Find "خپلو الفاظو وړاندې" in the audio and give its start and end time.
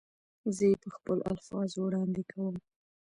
0.95-2.21